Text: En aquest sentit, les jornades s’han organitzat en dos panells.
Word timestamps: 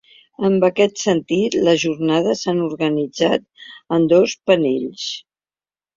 En 0.47 0.53
aquest 0.67 1.01
sentit, 1.01 1.57
les 1.67 1.77
jornades 1.83 2.41
s’han 2.45 2.63
organitzat 2.69 3.45
en 3.99 4.11
dos 4.15 4.37
panells. 4.51 5.05